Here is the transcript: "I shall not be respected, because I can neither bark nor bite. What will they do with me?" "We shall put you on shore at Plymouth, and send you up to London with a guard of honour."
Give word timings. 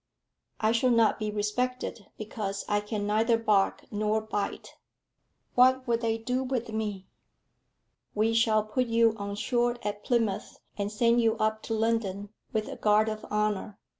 "I 0.59 0.71
shall 0.71 0.89
not 0.89 1.19
be 1.19 1.29
respected, 1.29 2.07
because 2.17 2.65
I 2.67 2.79
can 2.81 3.05
neither 3.05 3.37
bark 3.37 3.85
nor 3.91 4.19
bite. 4.19 4.73
What 5.53 5.85
will 5.85 5.99
they 5.99 6.17
do 6.17 6.41
with 6.43 6.69
me?" 6.69 7.05
"We 8.15 8.33
shall 8.33 8.63
put 8.63 8.87
you 8.87 9.13
on 9.17 9.35
shore 9.35 9.75
at 9.83 10.03
Plymouth, 10.03 10.57
and 10.75 10.91
send 10.91 11.21
you 11.21 11.37
up 11.37 11.61
to 11.69 11.75
London 11.75 12.29
with 12.51 12.67
a 12.67 12.77
guard 12.77 13.09
of 13.09 13.23
honour." 13.25 13.77